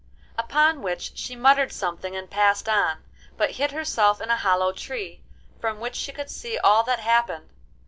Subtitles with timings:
[0.35, 3.03] Upon which she muttered something and passed on,
[3.37, 5.21] but hid herself in a hollow tree,
[5.59, 7.51] from which she could see all that happened.